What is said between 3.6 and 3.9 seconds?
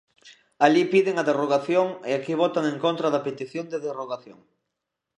de